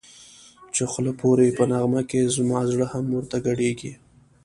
[0.73, 3.93] چی خوله پوری په نغمه کی زما زړه هم ورته گډېږی